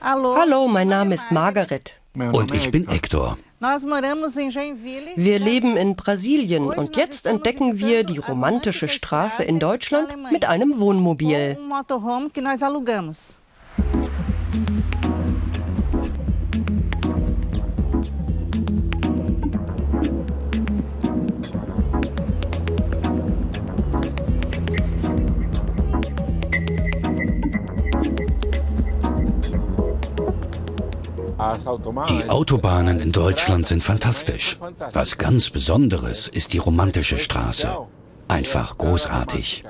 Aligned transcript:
Hallo, 0.00 0.68
mein 0.68 0.88
Name 0.88 1.16
ist 1.16 1.30
Margaret. 1.32 1.94
Und 2.14 2.54
ich 2.54 2.70
bin 2.70 2.86
Hector. 2.88 3.36
Wir 5.16 5.38
leben 5.40 5.76
in 5.76 5.96
Brasilien 5.96 6.68
und 6.68 6.96
jetzt 6.96 7.26
entdecken 7.26 7.78
wir 7.78 8.04
die 8.04 8.18
romantische 8.18 8.86
Straße 8.86 9.42
in 9.42 9.58
Deutschland 9.58 10.08
mit 10.30 10.44
einem 10.44 10.78
Wohnmobil. 10.78 11.58
Die 31.38 32.28
Autobahnen 32.28 32.98
in 32.98 33.12
Deutschland 33.12 33.68
sind 33.68 33.84
fantastisch. 33.84 34.58
Was 34.92 35.18
ganz 35.18 35.50
Besonderes 35.50 36.26
ist 36.26 36.52
die 36.52 36.58
romantische 36.58 37.16
Straße. 37.16 37.76
Einfach 38.26 38.76
großartig. 38.76 39.64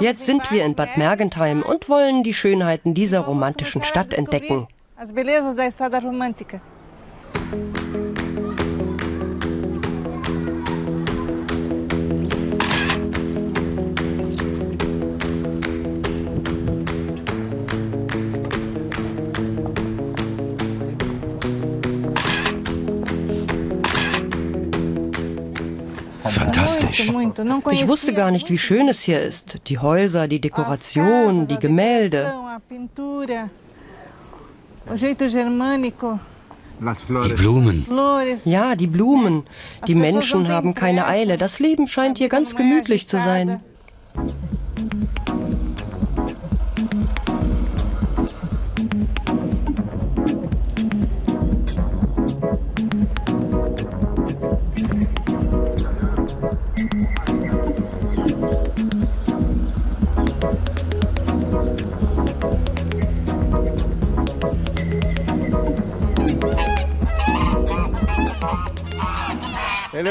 Jetzt 0.00 0.26
sind 0.26 0.50
wir 0.52 0.64
in 0.64 0.76
Bad 0.76 0.96
Mergentheim 0.96 1.62
und 1.62 1.88
wollen 1.88 2.22
die 2.22 2.34
Schönheiten 2.34 2.94
dieser 2.94 3.20
romantischen 3.20 3.82
Stadt 3.82 4.14
entdecken. 4.14 4.68
Fantastisch. 26.30 27.10
Ich 27.70 27.88
wusste 27.88 28.14
gar 28.14 28.30
nicht, 28.30 28.50
wie 28.50 28.58
schön 28.58 28.88
es 28.88 29.00
hier 29.00 29.20
ist. 29.20 29.58
Die 29.68 29.78
Häuser, 29.78 30.28
die 30.28 30.40
Dekoration, 30.40 31.46
die 31.48 31.58
Gemälde. 31.58 32.32
Die 36.80 37.34
Blumen. 37.34 37.86
Ja, 38.44 38.76
die 38.76 38.86
Blumen. 38.86 39.42
Die 39.86 39.94
Menschen 39.94 40.48
haben 40.48 40.74
keine 40.74 41.06
Eile. 41.06 41.38
Das 41.38 41.58
Leben 41.58 41.88
scheint 41.88 42.18
hier 42.18 42.28
ganz 42.28 42.54
gemütlich 42.56 43.08
zu 43.08 43.16
sein. 43.16 43.60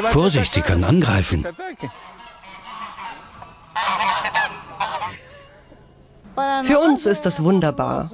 Vorsicht, 0.10 0.54
sie 0.54 0.62
können 0.62 0.84
angreifen. 0.84 1.46
Für 6.64 6.80
uns 6.80 7.06
ist 7.06 7.26
das 7.26 7.44
wunderbar. 7.44 8.10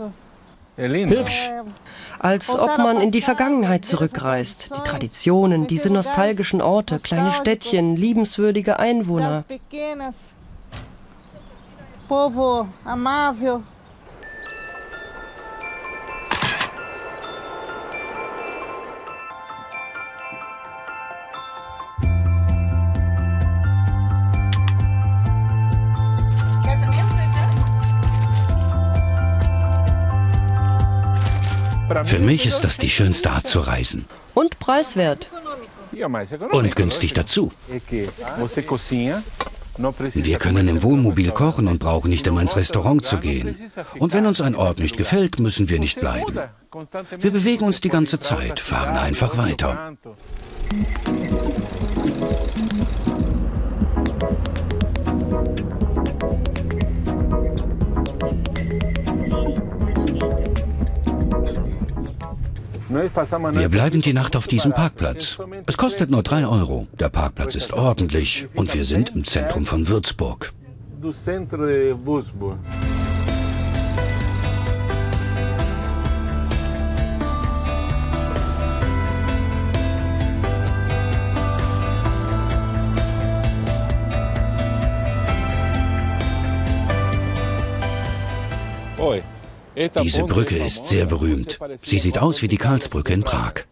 Hübsch. 0.78 1.50
Als 2.24 2.58
ob 2.58 2.78
man 2.78 3.02
in 3.02 3.12
die 3.12 3.22
Vergangenheit 3.22 3.84
zurückreist. 3.84 4.72
Die 4.76 4.82
Traditionen, 4.82 5.68
diese 5.68 5.90
nostalgischen 5.90 6.62
Orte, 6.62 7.00
kleine 7.00 7.34
Städtchen, 7.34 7.98
liebenswürdige 7.98 8.80
Einwohner. 8.80 9.44
Povo 12.08 12.68
amável. 12.86 13.62
Für 32.04 32.20
mich 32.20 32.46
ist 32.46 32.64
das 32.64 32.78
die 32.78 32.90
schönste 32.90 33.31
Art 33.31 33.48
zu 33.48 33.59
reisen. 33.59 34.06
Und 34.34 34.59
preiswert. 34.59 35.30
Und 36.52 36.76
günstig 36.76 37.14
dazu. 37.14 37.52
Wir 40.14 40.40
können 40.40 40.68
im 40.68 40.84
Wohnmobil 40.84 41.31
kochen 41.31 41.68
und 41.68 41.80
brauchen 41.80 42.09
nicht 42.09 42.28
immer 42.28 42.42
ins 42.42 42.56
Restaurant 42.56 43.04
zu 43.06 43.18
gehen. 43.18 43.56
Und 44.00 44.14
wenn 44.14 44.26
uns 44.26 44.42
ein 44.42 44.56
Ort 44.56 44.80
nicht 44.80 44.98
gefällt, 44.98 45.40
müssen 45.40 45.70
wir 45.70 45.80
nicht 45.80 46.00
bleiben. 46.00 46.40
Wir 47.20 47.31
bewegen 47.31 47.66
uns 47.66 47.81
die 47.81 47.90
ganze 47.90 48.20
Zeit, 48.20 48.60
fahren 48.60 48.98
einfach 48.98 49.38
weiter. 49.38 49.96
Wir 62.90 63.69
bleiben 63.69 64.02
die 64.02 64.14
Nacht 64.14 64.36
auf 64.36 64.47
diesem 64.47 64.74
Parkplatz. 64.74 65.38
Es 65.66 65.78
kostet 65.78 66.09
nur 66.09 66.24
drei 66.24 66.46
Euro. 66.46 66.88
Der 67.00 67.09
Parkplatz 67.09 67.56
ist 67.56 67.74
ordentlich 67.74 68.47
und 68.56 68.74
wir 68.74 68.86
sind 68.86 69.16
im 69.16 69.24
Zentrum 69.24 69.66
von 69.66 69.88
Würzburg. 69.88 70.53
Diese 89.76 90.24
Brücke 90.24 90.58
ist 90.58 90.88
sehr 90.88 91.06
berühmt. 91.06 91.60
Sie 91.82 91.98
sieht 91.98 92.20
aus 92.20 92.42
wie 92.42 92.48
die 92.48 92.58
Karlsbrücke 92.58 93.14
in 93.14 93.24
Prag. 93.24 93.66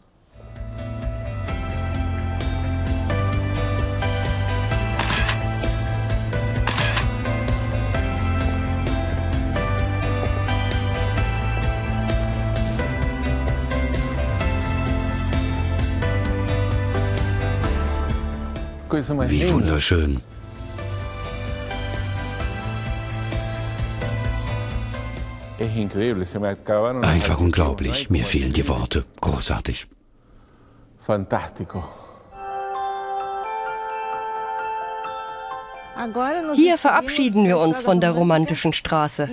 Wie 19.29 19.49
wunderschön. 19.49 20.21
Einfach 27.03 27.39
unglaublich. 27.39 28.09
Mir 28.09 28.25
fehlen 28.25 28.53
die 28.53 28.67
Worte. 28.67 29.05
Großartig. 29.21 29.87
Hier 36.55 36.77
verabschieden 36.77 37.45
wir 37.45 37.59
uns 37.59 37.81
von 37.81 38.01
der 38.01 38.11
romantischen 38.11 38.73
Straße. 38.73 39.29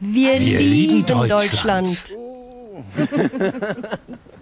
Wir, 0.00 0.32
Wir 0.38 0.38
lieben 0.38 0.58
lieben 0.58 1.06
Deutschland. 1.06 2.04
Deutschland. 2.04 2.12